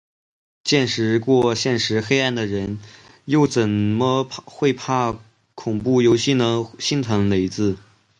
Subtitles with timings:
[0.63, 2.79] 见识过现实黑暗的人，
[3.25, 5.19] 又怎么会怕
[5.53, 7.77] 恐怖游戏呢，心疼雷子